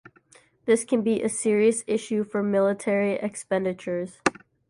[0.65, 4.17] This can be a serious issue for military expenditures.